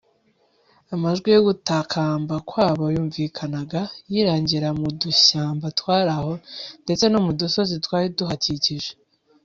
[0.93, 3.81] amajwi yo gutakamba kwabo yumvikanaga
[4.11, 6.33] yirangira mu dushyamba twari aho
[6.83, 8.91] ndetse no mu dusozi twari tuhakikije